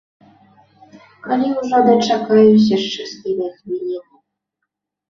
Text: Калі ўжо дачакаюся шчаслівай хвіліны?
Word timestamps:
Калі 1.25 1.47
ўжо 1.59 1.77
дачакаюся 1.89 2.75
шчаслівай 2.87 3.49
хвіліны? 3.63 4.07